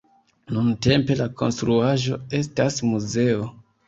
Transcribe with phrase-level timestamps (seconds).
[0.55, 3.45] Nuntempe la konstruaĵo estas muzeo.